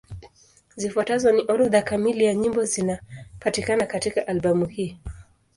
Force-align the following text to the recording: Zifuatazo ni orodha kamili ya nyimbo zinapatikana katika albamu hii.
Zifuatazo 0.75 1.31
ni 1.31 1.45
orodha 1.47 1.81
kamili 1.81 2.25
ya 2.25 2.33
nyimbo 2.33 2.65
zinapatikana 2.65 3.85
katika 3.85 4.27
albamu 4.27 4.65
hii. 4.65 4.97